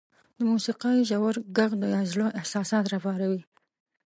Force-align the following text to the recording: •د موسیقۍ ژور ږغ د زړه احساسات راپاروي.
•د 0.37 0.39
موسیقۍ 0.51 0.97
ژور 1.09 1.35
ږغ 1.55 1.71
د 1.81 1.83
زړه 2.11 2.27
احساسات 2.39 2.85
راپاروي. 2.93 3.41